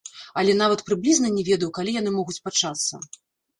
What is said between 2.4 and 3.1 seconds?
пачацца.